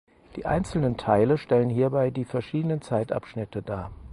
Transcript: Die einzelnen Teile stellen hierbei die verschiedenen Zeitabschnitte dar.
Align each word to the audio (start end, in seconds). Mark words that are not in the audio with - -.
Die 0.35 0.47
einzelnen 0.47 0.97
Teile 0.97 1.37
stellen 1.37 1.69
hierbei 1.69 2.09
die 2.09 2.25
verschiedenen 2.25 2.81
Zeitabschnitte 2.81 3.61
dar. 3.61 3.91